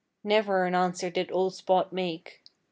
Never 0.23 0.65
an 0.65 0.73
answer 0.73 1.11
did 1.11 1.31
old 1.31 1.53
Spot 1.53 1.93
make. 1.93 2.41